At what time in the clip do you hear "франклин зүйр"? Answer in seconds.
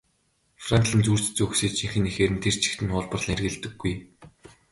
0.65-1.21